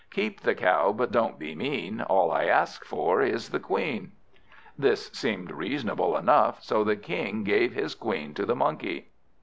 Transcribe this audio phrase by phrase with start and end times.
[0.09, 4.13] Keep the cow, but don't be mean: All I ask for, is the Queen."
[4.75, 9.11] This seemed reasonable enough, so the King gave his Queen to the Monkey.